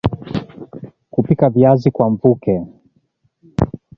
Kupika 1.11 1.49
Viazi 1.49 1.91
kwa 1.91 2.09
mvuke 2.09 2.65